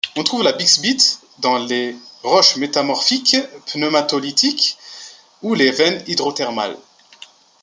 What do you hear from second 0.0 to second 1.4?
On trouve la bixbyite